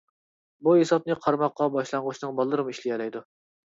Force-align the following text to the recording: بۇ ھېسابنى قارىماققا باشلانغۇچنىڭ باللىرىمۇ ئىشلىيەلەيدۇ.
بۇ 0.67 0.73
ھېسابنى 0.79 1.19
قارىماققا 1.27 1.69
باشلانغۇچنىڭ 1.79 2.37
باللىرىمۇ 2.43 2.79
ئىشلىيەلەيدۇ. 2.79 3.29